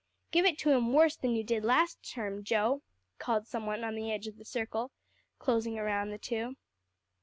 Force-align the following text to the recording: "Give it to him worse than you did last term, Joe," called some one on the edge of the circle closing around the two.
"Give 0.31 0.47
it 0.47 0.57
to 0.57 0.71
him 0.71 0.93
worse 0.93 1.15
than 1.15 1.35
you 1.35 1.43
did 1.43 1.63
last 1.63 2.01
term, 2.11 2.43
Joe," 2.43 2.81
called 3.19 3.45
some 3.45 3.67
one 3.67 3.83
on 3.83 3.93
the 3.93 4.11
edge 4.11 4.25
of 4.25 4.37
the 4.39 4.45
circle 4.45 4.89
closing 5.37 5.77
around 5.77 6.09
the 6.09 6.17
two. 6.17 6.55